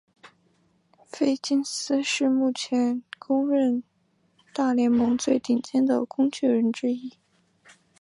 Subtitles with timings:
[1.05, 3.83] 菲金斯是目前公认
[4.51, 7.19] 大联盟最顶尖的工具人之一。